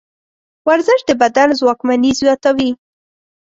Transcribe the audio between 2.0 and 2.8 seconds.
زیاتوي.